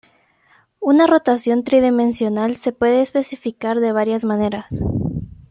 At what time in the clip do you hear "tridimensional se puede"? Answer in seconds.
1.63-3.01